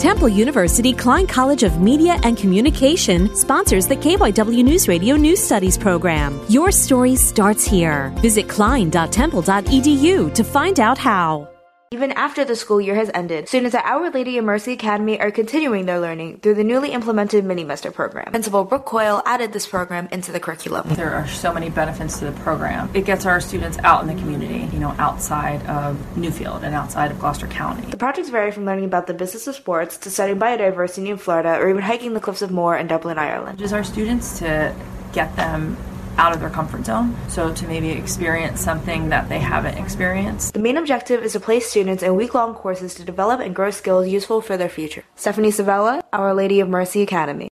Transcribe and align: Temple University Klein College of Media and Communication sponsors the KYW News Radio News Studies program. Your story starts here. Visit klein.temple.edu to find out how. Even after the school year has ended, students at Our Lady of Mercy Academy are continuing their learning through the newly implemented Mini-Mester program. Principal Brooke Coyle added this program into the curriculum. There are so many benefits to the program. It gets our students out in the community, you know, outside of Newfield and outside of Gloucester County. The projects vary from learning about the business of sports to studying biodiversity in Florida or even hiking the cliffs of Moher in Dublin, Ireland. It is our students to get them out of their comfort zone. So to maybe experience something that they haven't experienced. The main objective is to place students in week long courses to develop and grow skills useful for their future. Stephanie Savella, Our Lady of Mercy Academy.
Temple 0.00 0.30
University 0.30 0.94
Klein 0.94 1.26
College 1.26 1.62
of 1.62 1.82
Media 1.82 2.16
and 2.22 2.34
Communication 2.34 3.36
sponsors 3.36 3.86
the 3.86 3.96
KYW 3.96 4.64
News 4.64 4.88
Radio 4.88 5.14
News 5.14 5.38
Studies 5.38 5.76
program. 5.76 6.40
Your 6.48 6.72
story 6.72 7.16
starts 7.16 7.66
here. 7.66 8.08
Visit 8.22 8.48
klein.temple.edu 8.48 10.34
to 10.34 10.42
find 10.42 10.80
out 10.80 10.96
how. 10.96 11.50
Even 11.92 12.12
after 12.12 12.44
the 12.44 12.54
school 12.54 12.80
year 12.80 12.94
has 12.94 13.10
ended, 13.14 13.48
students 13.48 13.74
at 13.74 13.84
Our 13.84 14.10
Lady 14.12 14.38
of 14.38 14.44
Mercy 14.44 14.74
Academy 14.74 15.20
are 15.20 15.32
continuing 15.32 15.86
their 15.86 15.98
learning 15.98 16.38
through 16.38 16.54
the 16.54 16.62
newly 16.62 16.92
implemented 16.92 17.44
Mini-Mester 17.44 17.90
program. 17.90 18.30
Principal 18.30 18.62
Brooke 18.62 18.84
Coyle 18.84 19.20
added 19.26 19.52
this 19.52 19.66
program 19.66 20.06
into 20.12 20.30
the 20.30 20.38
curriculum. 20.38 20.88
There 20.90 21.12
are 21.12 21.26
so 21.26 21.52
many 21.52 21.68
benefits 21.68 22.20
to 22.20 22.26
the 22.26 22.40
program. 22.42 22.88
It 22.94 23.06
gets 23.06 23.26
our 23.26 23.40
students 23.40 23.76
out 23.78 24.02
in 24.02 24.06
the 24.06 24.14
community, 24.22 24.72
you 24.72 24.78
know, 24.78 24.94
outside 25.00 25.66
of 25.66 25.96
Newfield 26.14 26.62
and 26.62 26.76
outside 26.76 27.10
of 27.10 27.18
Gloucester 27.18 27.48
County. 27.48 27.90
The 27.90 27.96
projects 27.96 28.28
vary 28.28 28.52
from 28.52 28.66
learning 28.66 28.84
about 28.84 29.08
the 29.08 29.14
business 29.14 29.48
of 29.48 29.56
sports 29.56 29.96
to 29.96 30.10
studying 30.10 30.38
biodiversity 30.38 31.08
in 31.08 31.16
Florida 31.16 31.56
or 31.56 31.68
even 31.70 31.82
hiking 31.82 32.14
the 32.14 32.20
cliffs 32.20 32.40
of 32.40 32.52
Moher 32.52 32.76
in 32.76 32.86
Dublin, 32.86 33.18
Ireland. 33.18 33.60
It 33.60 33.64
is 33.64 33.72
our 33.72 33.82
students 33.82 34.38
to 34.38 34.72
get 35.12 35.34
them 35.34 35.76
out 36.20 36.32
of 36.34 36.40
their 36.40 36.50
comfort 36.50 36.84
zone. 36.84 37.16
So 37.28 37.52
to 37.52 37.66
maybe 37.66 37.90
experience 37.90 38.60
something 38.60 39.08
that 39.08 39.28
they 39.30 39.38
haven't 39.38 39.78
experienced. 39.78 40.52
The 40.52 40.60
main 40.60 40.76
objective 40.76 41.24
is 41.24 41.32
to 41.32 41.40
place 41.40 41.66
students 41.66 42.02
in 42.02 42.14
week 42.14 42.34
long 42.34 42.54
courses 42.54 42.94
to 42.96 43.04
develop 43.04 43.40
and 43.40 43.54
grow 43.54 43.70
skills 43.70 44.06
useful 44.06 44.40
for 44.42 44.56
their 44.58 44.68
future. 44.68 45.02
Stephanie 45.16 45.54
Savella, 45.58 46.02
Our 46.12 46.34
Lady 46.34 46.60
of 46.60 46.68
Mercy 46.68 47.00
Academy. 47.00 47.48